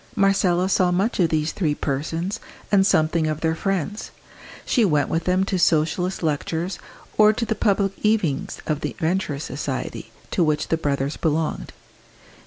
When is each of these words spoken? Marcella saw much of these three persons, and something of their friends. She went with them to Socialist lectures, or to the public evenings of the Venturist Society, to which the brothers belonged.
Marcella 0.15 0.67
saw 0.67 0.89
much 0.89 1.19
of 1.19 1.29
these 1.29 1.51
three 1.51 1.75
persons, 1.75 2.39
and 2.71 2.87
something 2.87 3.27
of 3.27 3.41
their 3.41 3.53
friends. 3.53 4.09
She 4.65 4.83
went 4.83 5.09
with 5.09 5.25
them 5.25 5.43
to 5.43 5.59
Socialist 5.59 6.23
lectures, 6.23 6.79
or 7.19 7.31
to 7.33 7.45
the 7.45 7.53
public 7.53 7.91
evenings 8.01 8.63
of 8.65 8.81
the 8.81 8.95
Venturist 8.99 9.45
Society, 9.45 10.11
to 10.31 10.43
which 10.43 10.69
the 10.69 10.77
brothers 10.77 11.17
belonged. 11.17 11.71